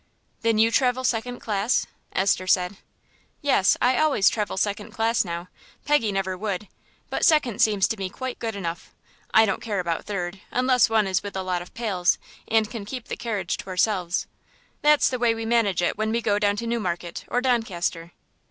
"Then 0.41 0.57
you 0.57 0.71
travel 0.71 1.03
second 1.03 1.41
class?" 1.41 1.85
Esther 2.11 2.47
said. 2.47 2.77
"Yes, 3.39 3.77
I 3.79 3.99
always 3.99 4.31
travel 4.31 4.57
second 4.57 4.89
class 4.89 5.23
now; 5.23 5.47
Peggy 5.85 6.11
never 6.11 6.35
would, 6.35 6.67
but 7.11 7.23
second 7.23 7.61
seems 7.61 7.87
to 7.87 7.97
me 7.97 8.09
quite 8.09 8.39
good 8.39 8.55
enough. 8.55 8.95
I 9.31 9.45
don't 9.45 9.61
care 9.61 9.79
about 9.79 10.05
third, 10.05 10.41
unless 10.49 10.89
one 10.89 11.05
is 11.05 11.21
with 11.21 11.35
a 11.37 11.43
lot 11.43 11.61
of 11.61 11.75
pals, 11.75 12.17
and 12.47 12.67
can 12.67 12.83
keep 12.83 13.09
the 13.09 13.15
carriage 13.15 13.57
to 13.57 13.67
ourselves. 13.67 14.25
That's 14.81 15.07
the 15.07 15.19
way 15.19 15.35
we 15.35 15.45
manage 15.45 15.83
it 15.83 15.99
when 15.99 16.11
we 16.11 16.19
go 16.19 16.39
down 16.39 16.55
to 16.55 16.65
Newmarket 16.65 17.25
or 17.27 17.39
Doncaster." 17.39 18.11